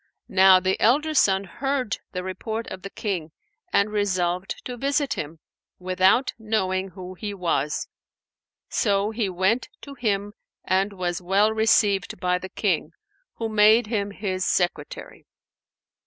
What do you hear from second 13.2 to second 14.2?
who made him